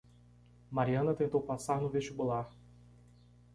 Mariana 0.71 1.13
tentou 1.13 1.39
passar 1.43 1.79
no 1.79 1.87
vestibular. 1.87 2.49